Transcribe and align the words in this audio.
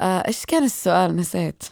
آه، 0.00 0.26
إيش 0.28 0.44
كان 0.46 0.64
السؤال؟ 0.64 1.16
نسيت. 1.16 1.62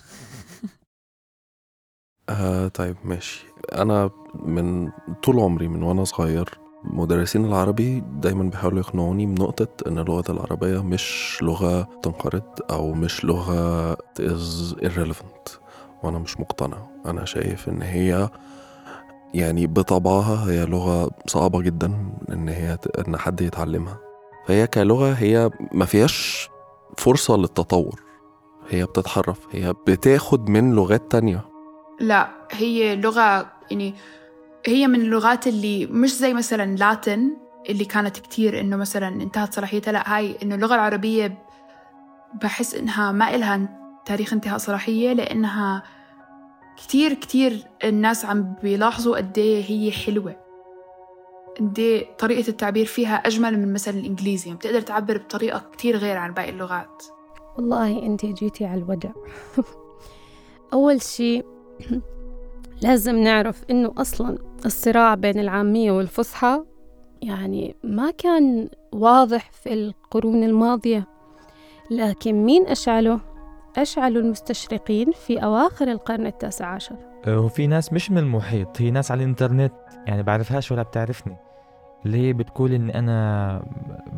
آه 2.29 2.69
طيب 2.69 2.97
ماشي. 3.05 3.45
أنا 3.73 4.11
من 4.35 4.91
طول 5.23 5.41
عمري 5.41 5.69
من 5.69 5.83
وأنا 5.83 6.05
صغير 6.05 6.59
مدرسين 6.85 7.45
العربي 7.45 8.01
دايما 8.07 8.45
بيحاولوا 8.45 8.79
يقنعوني 8.79 9.27
بنقطة 9.27 9.69
إن 9.89 9.99
اللغة 9.99 10.33
العربية 10.33 10.83
مش 10.83 11.39
لغة 11.43 11.83
تنقرض 12.03 12.43
أو 12.71 12.93
مش 12.95 13.25
لغة 13.25 13.95
is 13.95 14.75
irrelevant. 14.83 15.59
وأنا 16.03 16.19
مش 16.19 16.41
مقتنع. 16.41 16.77
أنا 17.07 17.25
شايف 17.25 17.69
إن 17.69 17.83
هي 17.83 18.29
يعني 19.35 19.67
بطبعها 19.67 20.51
هي 20.51 20.65
لغة 20.67 21.11
صعبة 21.27 21.61
جدا 21.61 22.13
إن 22.33 22.49
هي 22.49 22.79
إن 23.09 23.17
حد 23.17 23.41
يتعلمها. 23.41 23.99
فهي 24.47 24.67
كلغة 24.67 25.13
هي 25.13 25.51
ما 25.73 25.85
فيهاش 25.85 26.49
فرصة 26.99 27.37
للتطور. 27.37 28.01
هي 28.73 28.85
بتتحرف 28.85 29.39
هي 29.51 29.75
بتاخد 29.87 30.49
من 30.49 30.75
لغات 30.75 31.11
تانية. 31.11 31.45
لا 32.01 32.29
هي 32.51 32.97
لغة 32.97 33.53
يعني 33.71 33.95
هي 34.67 34.87
من 34.87 35.01
اللغات 35.01 35.47
اللي 35.47 35.87
مش 35.87 36.15
زي 36.17 36.35
مثلا 36.35 36.77
لاتن 36.77 37.37
اللي 37.71 37.85
كانت 37.85 38.19
كتير 38.19 38.61
إنه 38.61 38.77
مثلا 38.77 39.09
انتهت 39.09 39.55
صلاحيتها. 39.55 39.93
لا 39.93 40.17
هاي 40.17 40.37
إنه 40.43 40.55
اللغة 40.55 40.75
العربية 40.75 41.39
بحس 42.43 42.75
إنها 42.75 43.13
ما 43.13 43.35
إلها 43.35 43.79
تاريخ 44.07 44.33
انتهاء 44.33 44.59
صلاحية 44.59 45.13
لأنها 45.13 45.83
كتير 46.77 47.15
كتير 47.15 47.67
الناس 47.85 48.25
عم 48.25 48.55
بيلاحظوا 48.63 49.17
قد 49.17 49.39
هي 49.39 49.93
حلوة. 49.93 50.37
قد 51.61 52.05
طريقة 52.19 52.49
التعبير 52.49 52.87
فيها 52.87 53.17
أجمل 53.17 53.59
من 53.59 53.73
مثلا 53.73 53.99
الإنجليزي. 53.99 54.47
يعني 54.47 54.59
بتقدر 54.59 54.81
تعبر 54.81 55.19
بطريقة 55.19 55.63
كتير 55.73 55.97
غير 55.97 56.17
عن 56.17 56.35
باقي 56.35 56.51
اللغات. 56.51 57.03
والله 57.57 58.07
أنت 58.07 58.27
جيتي 58.27 58.65
على 58.65 58.83
الوجع. 58.83 59.11
أول 60.73 61.03
شي 61.03 61.43
لازم 62.83 63.17
نعرف 63.19 63.65
إنه 63.71 63.93
أصلا 63.99 64.39
الصراع 64.67 65.15
بين 65.15 65.39
العامية 65.39 65.93
والفصحى 65.93 66.65
يعني 67.23 67.77
ما 67.85 68.11
كان 68.11 68.69
واضح 68.93 69.51
في 69.51 69.73
القرون 69.73 70.45
الماضية. 70.45 71.09
لكن 71.91 72.45
مين 72.45 72.67
أشعله؟ 72.67 73.21
أشعلوا 73.77 74.23
المستشرقين 74.23 75.13
في 75.13 75.39
أواخر 75.45 75.89
القرن 75.89 76.27
التاسع 76.27 76.67
عشر. 76.67 76.97
وفي 77.29 77.67
ناس 77.67 77.93
مش 77.93 78.11
من 78.11 78.19
المحيط 78.19 78.81
هي 78.81 78.91
ناس 78.91 79.11
على 79.11 79.23
الإنترنت 79.25 79.73
يعني 80.07 80.23
بعرفهاش 80.23 80.73
ولا 80.73 80.83
بتعرفني. 80.83 81.37
اللي 82.07 82.19
هي 82.19 82.33
بتقول 82.33 82.73
إن 82.73 82.91
أنا 82.91 83.63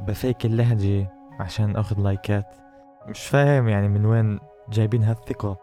بفيك 0.09 0.47
اللهجة 0.47 1.13
عشان 1.41 1.77
أخذ 1.77 2.01
لايكات. 2.01 2.47
مش 3.09 3.27
فاهم 3.27 3.69
يعني 3.69 3.89
من 3.89 4.07
وين 4.07 4.41
جايبين 4.69 5.03
هالثقة. 5.03 5.57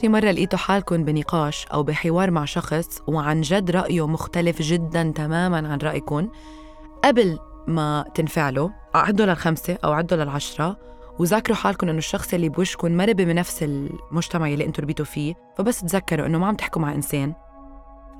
في 0.00 0.08
مرة 0.08 0.30
لقيتوا 0.30 0.58
حالكم 0.58 1.04
بنقاش 1.04 1.66
أو 1.66 1.82
بحوار 1.82 2.30
مع 2.30 2.44
شخص 2.44 3.02
وعن 3.08 3.40
جد 3.40 3.70
رأيه 3.70 4.06
مختلف 4.06 4.62
جدا 4.62 5.12
تماما 5.16 5.72
عن 5.72 5.78
رأيكم. 5.78 6.28
قبل 7.04 7.38
ما 7.66 8.04
تنفعلوا 8.14 8.68
عدوا 8.94 9.26
للخمسة 9.26 9.78
أو 9.84 9.92
عدوا 9.92 10.18
للعشرة 10.18 10.76
وذاكروا 11.18 11.56
حالكم 11.56 11.88
إنه 11.88 11.98
الشخص 11.98 12.34
اللي 12.34 12.48
بوشكم 12.48 12.96
مربي 12.96 13.24
بنفس 13.24 13.62
المجتمع 13.62 14.46
اللي 14.46 14.64
أنتم 14.64 14.82
ربيتوا 14.82 15.04
فيه. 15.04 15.34
فبس 15.56 15.80
تذكروا 15.80 16.26
إنه 16.26 16.38
ما 16.38 16.46
عم 16.46 16.54
تحكوا 16.54 16.82
مع 16.82 16.92
إنسان. 16.92 17.34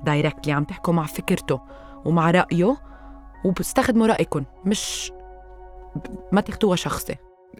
دايركتلي 0.03 0.53
عم 0.53 0.63
تحكوا 0.63 0.93
مع 0.93 1.05
فكرته 1.05 1.61
ومع 2.05 2.31
رأيه 2.31 2.77
وبستخدموا 3.45 4.07
رأيكم 4.07 4.43
مش 4.65 5.11
ما 6.31 6.41
تاخدوها 6.41 6.75
شخصي. 6.75 7.15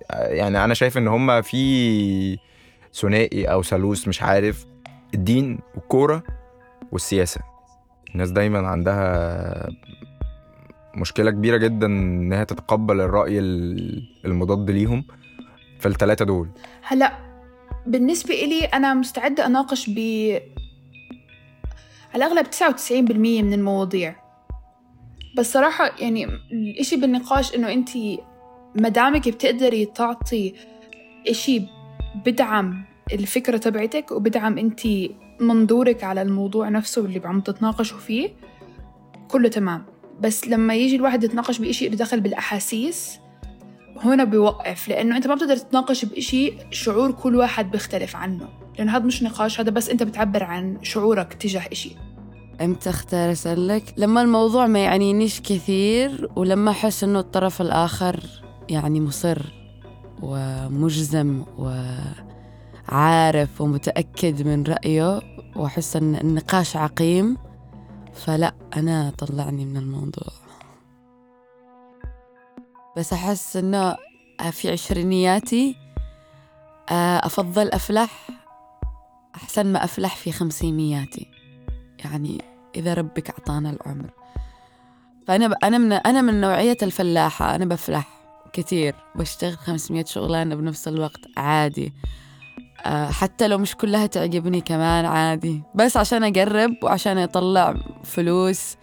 يعني 0.10 0.64
أنا 0.64 0.74
شايف 0.74 0.98
إن 0.98 1.08
هما 1.08 1.42
في 1.42 2.38
ثنائي 2.94 3.46
أو 3.46 3.64
ثالوث 3.64 4.08
مش 4.08 4.22
عارف 4.22 4.66
الدين 5.14 5.60
والكورة 5.76 6.24
والسياسة. 6.92 7.42
الناس 8.14 8.32
دايما 8.32 8.68
عندها 8.68 9.68
مشكلة 10.96 11.32
كبيرة 11.32 11.58
جدا 11.58 11.86
انها 11.86 12.44
تتقبل 12.44 13.02
الرأي 13.02 13.40
المضاد 14.26 14.72
ليهم 14.72 15.06
في 15.80 15.86
الثلاثه 15.88 16.26
دول. 16.26 16.50
هلأ 16.84 17.12
بالنسبة 17.88 18.34
إلي 18.34 18.66
أنا 18.66 18.94
مستعدة 18.94 19.46
أناقش 19.46 19.90
ب 19.90 20.00
على 22.14 22.26
الأغلب 22.26 22.46
99% 22.46 22.92
من 23.18 23.54
المواضيع. 23.54 24.16
بس 25.38 25.54
صراحة 25.54 25.92
يعني 26.00 26.26
الإشي 26.52 26.96
بالنقاش 26.96 27.56
إنه 27.56 27.74
أنت 27.74 27.90
مدامك 28.76 29.30
بتقدري 29.30 29.86
تعطي 29.86 30.54
إشي 31.28 31.62
بدعم 32.26 32.84
الفكرة 33.14 33.58
تبعتك 33.58 34.12
وبدعم 34.12 34.58
أنت 34.58 34.82
منظورك 35.40 36.04
على 36.04 36.22
الموضوع 36.22 36.70
نفسه 36.70 37.06
اللي 37.06 37.22
عم 37.26 37.42
تتناقشوا 37.42 38.00
فيه 38.00 38.30
كله 39.28 39.50
تمام. 39.50 39.86
بس 40.20 40.48
لما 40.48 40.76
يجي 40.76 40.96
الواحد 40.96 41.24
يتناقش 41.24 41.60
بإشي 41.60 41.90
له 41.90 41.96
دخل 41.96 42.22
بالأحاسيس 42.22 43.20
هنا 43.98 44.24
بيوقف. 44.24 44.88
لأنه 44.88 45.18
أنت 45.18 45.28
ما 45.28 45.36
بتقدر 45.36 45.58
تتناقش 45.58 46.06
بإشي 46.06 46.54
شعور 46.72 47.12
كل 47.12 47.36
واحد 47.36 47.72
بيختلف 47.72 48.16
عنه. 48.16 48.50
لأنه 48.80 48.98
هذا 48.98 49.06
مش 49.06 49.24
نقاش 49.24 49.60
هذا 49.60 49.70
بس 49.72 49.90
أنت 49.90 50.04
بتعبر 50.04 50.44
عن 50.44 50.78
شعورك 50.82 51.34
تجاه 51.34 51.64
إشي. 51.72 51.96
إمتى 52.62 52.90
اختار 52.90 53.32
أسألك؟ 53.32 53.84
لما 53.98 54.22
الموضوع 54.22 54.68
ما 54.68 54.80
يعنينيش 54.80 55.42
كثير 55.42 56.30
ولما 56.36 56.72
أحس 56.72 57.04
إنه 57.04 57.20
الطرف 57.20 57.62
الآخر 57.62 58.43
يعني 58.70 59.02
مصر 59.02 59.54
ومجزم 60.22 61.44
وعارف 62.88 63.62
ومتأكد 63.62 64.48
من 64.48 64.64
رأيه 64.64 65.22
وأحس 65.56 65.96
إن 65.96 66.16
النقاش 66.16 66.78
عقيم 66.78 67.38
فلا 68.14 68.54
أنا 68.76 69.12
طلعني 69.18 69.66
من 69.66 69.78
الموضوع. 69.78 70.34
بس 72.98 73.14
أحس 73.14 73.58
إنه 73.58 73.98
في 74.52 74.72
عشرينياتي 74.72 75.76
آه، 76.92 77.18
أفضل 77.26 77.68
أفلح 77.68 78.30
أحسن 79.36 79.74
ما 79.74 79.84
أفلح 79.84 80.16
في 80.16 80.32
خمسينياتي. 80.32 81.28
يعني 82.06 82.42
إذا 82.76 82.94
ربك 82.94 83.30
أعطانا 83.30 83.70
العمر. 83.70 84.10
فأنا 85.28 85.56
أنا 85.64 85.78
من 85.78 85.94
أنا 85.94 86.22
من 86.22 86.42
نوعية 86.42 86.78
الفلاحة 86.82 87.56
أنا 87.56 87.66
بفلح. 87.66 88.23
كثير 88.54 88.96
بشتغل 89.16 89.58
500 89.58 90.06
شغلانة 90.06 90.56
بنفس 90.56 90.88
الوقت 90.88 91.20
عادي. 91.38 91.94
آه، 92.86 93.10
حتى 93.12 93.48
لو 93.48 93.58
مش 93.58 93.76
كلها 93.76 94.06
تعجبني 94.06 94.62
كمان 94.62 95.06
عادي. 95.06 95.64
بس 95.76 95.98
عشان 95.98 96.24
أقرب 96.24 96.72
وعشان 96.84 97.18
أطلع 97.18 97.76
فلوس. 98.04 98.78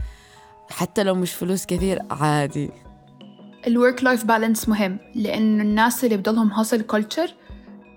حتى 0.70 1.02
لو 1.02 1.14
مش 1.14 1.32
فلوس 1.32 1.66
كثير 1.66 1.98
عادي. 2.10 2.70
ال 3.66 3.74
work 3.74 4.04
life 4.04 4.24
balance 4.24 4.68
مهم 4.68 4.98
لأنه 5.14 5.62
الناس 5.62 6.04
اللي 6.04 6.16
بضلهم 6.16 6.52
hustle 6.52 6.82
culture 6.82 7.34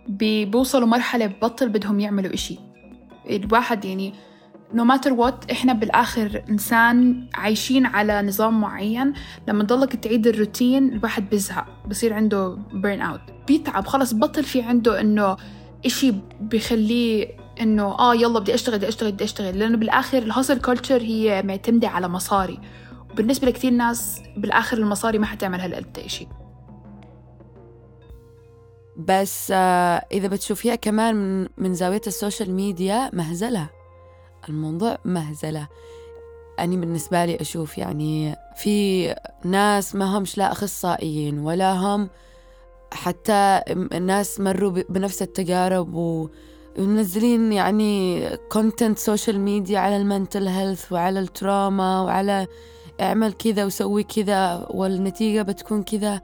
بيوصلوا 0.07 0.87
مرحلة 0.87 1.25
ببطل 1.25 1.69
بدهم 1.69 1.99
يعملوا 1.99 2.33
إشي. 2.33 2.59
الواحد 3.29 3.85
يعني 3.85 4.13
no 4.73 4.83
matter 4.83 5.13
what 5.13 5.51
إحنا 5.51 5.73
بالآخر 5.73 6.43
إنسان 6.49 7.27
عايشين 7.33 7.85
على 7.85 8.21
نظام 8.21 8.61
معين. 8.61 9.13
لما 9.47 9.63
تضلك 9.63 9.95
تعيد 9.95 10.27
الروتين 10.27 10.93
الواحد 10.93 11.29
بيزهق 11.29 11.65
بصير 11.87 12.13
عنده 12.13 12.57
burn 12.73 13.01
out 13.01 13.21
بيتعب 13.47 13.87
خلص 13.87 14.13
بطل 14.13 14.43
في 14.43 14.61
عنده 14.61 15.01
إنه 15.01 15.37
إشي 15.85 16.13
بخليه 16.41 17.37
إنه 17.61 17.83
آه 17.83 18.15
يلا 18.15 18.39
بدي 18.39 18.53
أشتغل 18.53 18.77
بدي 18.77 18.87
أشتغل 18.87 19.11
بدي 19.11 19.23
أشتغل. 19.23 19.59
لأنه 19.59 19.77
بالآخر 19.77 20.17
ال 20.17 20.24
hustle 20.24 20.61
culture 20.61 21.01
هي 21.01 21.43
معتمدة 21.43 21.87
على 21.87 22.07
مصاري. 22.07 22.59
وبالنسبة 23.11 23.47
لكثير 23.47 23.71
ناس 23.71 24.21
بالآخر 24.37 24.77
المصاري 24.77 25.17
ما 25.17 25.25
حتعمل 25.25 25.59
هالقد 25.59 25.99
إشي. 25.99 26.27
بس 28.97 29.51
آه 29.55 30.05
إذا 30.11 30.27
بتشوفيها 30.27 30.75
كمان 30.75 31.47
من, 31.57 31.73
زاوية 31.73 32.01
ال 32.07 32.14
social 32.14 32.51
media 32.51 33.09
مهزلة 33.13 33.69
الموضوع 34.49 34.97
مهزلة. 35.05 35.67
أنا 36.59 36.75
بالنسبة 36.75 37.25
لي 37.25 37.41
أشوف 37.41 37.77
يعني 37.77 38.35
في 38.55 39.15
ناس 39.43 39.95
ما 39.95 40.17
همش 40.17 40.37
لا 40.37 40.51
أخصائيين 40.51 41.39
ولا 41.39 41.73
هم 41.73 42.09
حتى 42.91 43.61
الناس 43.69 44.39
مروا 44.39 44.71
بنفس 44.89 45.21
التجارب 45.21 45.93
ومنزلين 46.77 47.53
يعني 47.53 48.29
content 48.51 48.99
social 48.99 49.39
media 49.39 49.79
على 49.79 49.97
ال 49.97 50.05
mental 50.05 50.47
health 50.47 50.91
وعلى 50.91 51.19
ال 51.19 51.31
trauma 51.31 52.01
وعلى 52.01 52.47
اعمل 53.01 53.33
كذا 53.33 53.65
وسوي 53.65 54.03
كذا 54.03 54.67
والنتيجة 54.69 55.41
بتكون 55.41 55.83
كذا. 55.83 56.21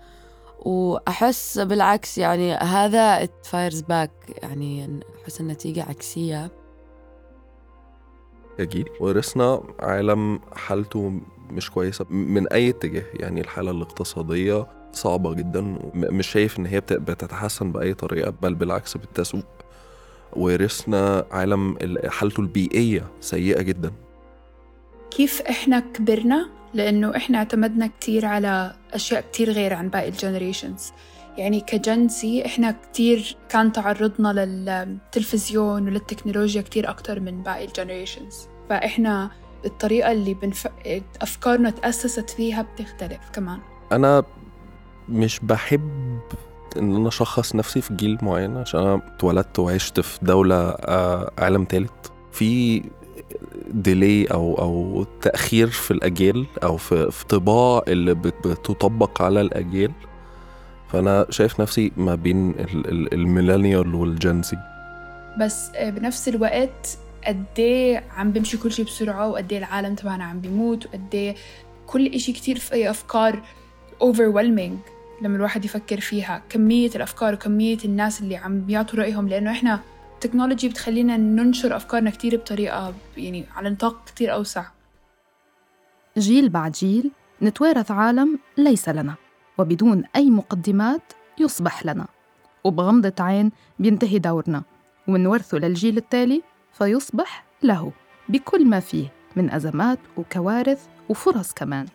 وأحس 0.60 1.60
بالعكس 1.60 2.18
يعني 2.18 2.54
هذا 2.54 3.26
fires 3.26 3.82
back 3.92 4.44
يعني 4.44 5.00
أحس 5.24 5.42
النتيجة 5.42 5.84
عكسية. 5.84 6.52
جيل 8.64 8.90
ورثنا 9.00 9.62
عالم 9.80 10.40
حالته 10.56 11.14
مش 11.52 11.72
كويسة 11.72 12.06
من 12.10 12.48
أي 12.48 12.70
اتجاه 12.70 13.04
يعني 13.14 13.42
الحالة 13.42 13.72
الاقتصادية 13.72 14.68
صعبة 14.94 15.34
جدا. 15.34 15.62
مش 15.94 16.28
شايف 16.28 16.60
إن 16.60 16.66
هي 16.66 16.80
بت- 16.80 16.94
بتتحسن 16.94 17.72
بأي 17.72 17.94
طريقة 17.94 18.34
بل 18.42 18.56
بالعكس 18.56 18.98
بتسوء 18.98 19.44
ورثنا 20.34 21.26
عالم 21.32 21.78
ال- 21.82 22.12
حالته 22.12 22.42
البيئية 22.42 23.08
سيئة 23.22 23.62
جدا. 23.62 23.92
كيف 25.12 25.42
إحنا 25.42 25.80
كبرنا؟ 25.80 26.50
لأنه 26.74 27.16
إحنا 27.16 27.38
اعتمدنا 27.38 27.88
كتير 28.00 28.26
على 28.26 28.74
أشياء 28.94 29.22
كتير 29.32 29.50
غير 29.52 29.74
عن 29.74 29.90
باقي 29.90 30.10
الجنريشنز 30.10 30.92
يعني 31.40 31.60
كجنسي 31.62 32.46
إحنا 32.46 32.72
كتير 32.92 33.38
كان 33.50 33.72
تعرضنا 33.72 34.34
للتلفزيون 34.46 35.88
وللتكنولوجيا 35.88 36.62
كتير 36.62 36.90
أكتر 36.90 37.20
من 37.20 37.44
باقي 37.44 37.66
ال 37.66 37.72
generations 37.72 38.48
فإحنا 38.70 39.32
الطريقة 39.66 40.12
اللي 40.12 40.34
بنف... 40.34 40.68
أفكارنا 41.22 41.70
تأسست 41.70 42.30
فيها 42.30 42.62
بتختلف 42.62 43.30
كمان. 43.34 43.60
أنا 43.92 44.24
مش 45.10 45.40
بحب 45.44 46.20
إن 46.78 46.96
أنا 46.96 47.08
أشخص 47.08 47.56
نفسي 47.56 47.82
في 47.82 47.94
جيل 47.96 48.18
معين 48.22 48.58
عشان 48.58 48.80
أنا 48.80 49.02
اتولدت 49.16 49.60
وعشت 49.60 50.00
في 50.00 50.20
دولة 50.22 50.70
آه، 50.70 51.32
عالم 51.38 51.64
تالت. 51.66 52.12
في 52.32 52.82
ديلي 53.68 54.26
أو 54.26 54.56
أو 54.60 55.06
تأخير 55.22 55.68
في 55.68 55.92
الأجيال 55.92 56.46
أو 56.64 56.78
في 56.78 57.12
في 57.12 57.26
طباع 57.26 57.82
اللي 57.88 58.14
بت- 58.14 58.48
بتطبق 58.48 59.22
على 59.22 59.42
الأجيال. 59.42 59.92
فأنا 60.90 61.26
شايف 61.30 61.60
نفسي 61.62 61.92
ما 61.98 62.16
بين 62.16 62.50
ال- 62.50 62.88
ال- 62.90 63.14
الميلينيال 63.14 63.96
والجنزي 63.96 64.58
بس 65.40 65.70
بنفس 65.78 66.28
الوقت 66.28 66.98
قد 67.28 67.44
إيه 67.60 68.04
عم 68.18 68.32
بيمشي 68.32 68.58
كل 68.58 68.72
شيء 68.72 68.86
بسرعة 68.86 69.28
وقد 69.28 69.52
إيه 69.52 69.60
العالم 69.60 69.96
تبعنا 69.96 70.24
عم 70.24 70.40
بيموت 70.42 70.86
وقد 70.86 71.08
إيه 71.16 71.36
كل 71.88 72.08
إشي 72.08 72.34
كتير 72.34 72.60
في 72.60 72.90
أفكار 72.90 73.42
overwhelming 74.04 74.74
لما 75.22 75.36
الواحد 75.36 75.66
يفكر 75.66 76.00
فيها. 76.00 76.42
كمية 76.50 76.90
الأفكار 76.96 77.34
وكمية 77.34 77.78
الناس 77.86 78.22
اللي 78.22 78.36
عم 78.38 78.62
بيعطوا 78.62 79.00
رأيهم 79.00 79.28
لأنه 79.30 79.52
إحنا 79.52 79.80
التكنولوجي 80.14 80.70
بتخلينا 80.70 81.18
ننشر 81.18 81.76
أفكارنا 81.76 82.10
كتير 82.10 82.36
بطريقة 82.36 82.94
يعني 83.18 83.46
على 83.56 83.70
نطاق 83.70 84.06
كتير 84.06 84.34
أوسع. 84.34 84.66
جيل 86.18 86.50
بعد 86.50 86.72
جيل 86.72 87.12
نتوارث 87.42 87.92
عالم 87.92 88.40
ليس 88.58 88.90
لنا. 88.90 89.16
وبدون 89.60 90.04
أي 90.16 90.30
مقدمات 90.30 91.14
يصبح 91.40 91.86
لنا. 91.86 92.08
وبغمضة 92.64 93.14
عين 93.20 93.52
بينتهي 93.80 94.20
دورنا. 94.20 94.64
ونورثه 95.08 95.58
للجيل 95.58 95.98
التالي 95.98 96.42
فيصبح 96.74 97.44
له. 97.64 97.92
بكل 98.30 98.66
ما 98.66 98.80
فيه 98.80 99.08
من 99.36 99.52
أزمات 99.52 100.00
وكوارث 100.18 100.88
وفرص 101.10 101.54
كمان. 101.54 101.86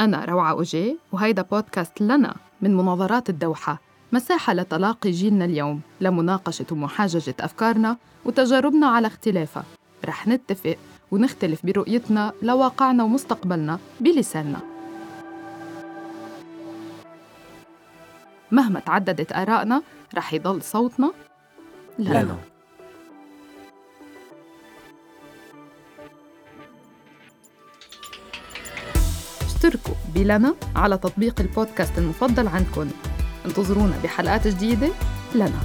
أنا 0.00 0.24
روعة 0.24 0.50
أوجي 0.50 0.98
وهيدا 1.12 1.42
بودكاست 1.42 2.00
لنا 2.00 2.36
من 2.60 2.76
مناظرات 2.76 3.30
الدوحة. 3.30 3.80
مساحة 4.12 4.54
لتلاقي 4.54 5.10
جيلنا 5.10 5.44
اليوم 5.44 5.80
لمناقشة 6.00 6.66
ومحاججة 6.72 7.34
أفكارنا 7.40 7.96
وتجاربنا 8.24 8.86
على 8.86 9.06
اختلافها. 9.06 9.64
رح 10.04 10.28
نتفق 10.28 10.76
ونختلف 11.10 11.66
برؤيتنا 11.66 12.32
لواقعنا 12.42 13.04
ومستقبلنا 13.04 13.78
بلساننا. 14.00 14.75
مهما 18.52 18.80
تعددت 18.80 19.32
آرائنا 19.32 19.82
رح 20.14 20.34
يضل 20.34 20.62
صوتنا 20.62 21.12
لنا, 21.98 22.22
لنا. 22.22 22.36
اشتركوا 29.46 29.94
بلنا 30.14 30.54
على 30.76 30.98
تطبيق 30.98 31.40
البودكاست 31.40 31.98
المفضل 31.98 32.48
عندكم. 32.48 32.90
انتظرونا 33.46 33.94
بحلقات 34.04 34.48
جديدة 34.48 34.88
لنا. 35.34 35.60